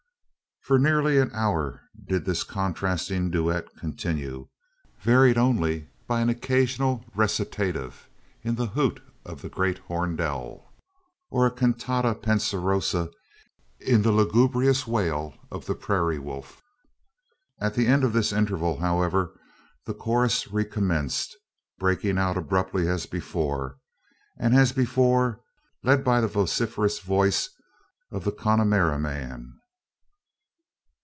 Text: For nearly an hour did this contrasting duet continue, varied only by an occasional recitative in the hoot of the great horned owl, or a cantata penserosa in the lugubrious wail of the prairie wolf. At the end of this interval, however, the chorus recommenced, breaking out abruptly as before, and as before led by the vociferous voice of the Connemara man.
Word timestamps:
For 0.65 0.77
nearly 0.77 1.17
an 1.17 1.31
hour 1.33 1.81
did 2.07 2.25
this 2.25 2.43
contrasting 2.43 3.31
duet 3.31 3.65
continue, 3.79 4.49
varied 4.99 5.35
only 5.35 5.89
by 6.07 6.21
an 6.21 6.29
occasional 6.29 7.03
recitative 7.15 8.07
in 8.43 8.53
the 8.53 8.67
hoot 8.67 9.01
of 9.25 9.41
the 9.41 9.49
great 9.49 9.79
horned 9.79 10.21
owl, 10.21 10.71
or 11.31 11.47
a 11.47 11.51
cantata 11.51 12.13
penserosa 12.13 13.09
in 13.79 14.03
the 14.03 14.11
lugubrious 14.11 14.85
wail 14.85 15.33
of 15.49 15.65
the 15.65 15.73
prairie 15.73 16.19
wolf. 16.19 16.61
At 17.59 17.73
the 17.73 17.87
end 17.87 18.03
of 18.03 18.13
this 18.13 18.31
interval, 18.31 18.77
however, 18.77 19.35
the 19.87 19.95
chorus 19.95 20.49
recommenced, 20.49 21.35
breaking 21.79 22.19
out 22.19 22.37
abruptly 22.37 22.87
as 22.87 23.07
before, 23.07 23.79
and 24.39 24.55
as 24.55 24.73
before 24.73 25.41
led 25.81 26.03
by 26.03 26.21
the 26.21 26.27
vociferous 26.27 26.99
voice 26.99 27.49
of 28.11 28.25
the 28.25 28.31
Connemara 28.31 28.99
man. 28.99 29.57